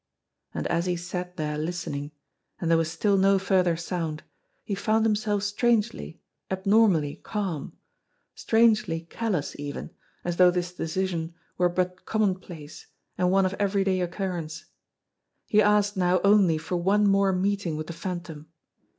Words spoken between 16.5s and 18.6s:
for one more meeting with the Phantom.